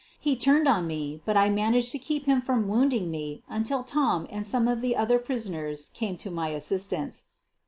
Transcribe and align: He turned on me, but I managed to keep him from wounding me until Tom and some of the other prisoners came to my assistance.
He 0.19 0.35
turned 0.35 0.67
on 0.67 0.87
me, 0.87 1.21
but 1.25 1.37
I 1.37 1.51
managed 1.51 1.91
to 1.91 1.99
keep 1.99 2.25
him 2.25 2.41
from 2.41 2.67
wounding 2.67 3.11
me 3.11 3.43
until 3.47 3.83
Tom 3.83 4.25
and 4.31 4.47
some 4.47 4.67
of 4.67 4.81
the 4.81 4.95
other 4.95 5.19
prisoners 5.19 5.91
came 5.93 6.17
to 6.17 6.31
my 6.31 6.47
assistance. 6.47 7.25